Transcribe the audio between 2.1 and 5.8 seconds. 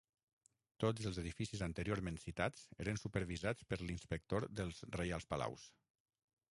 citats eren supervisats per l'Inspector dels Reials Palaus.